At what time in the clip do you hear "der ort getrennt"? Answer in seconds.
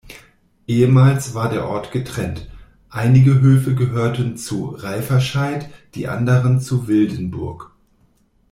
1.49-2.49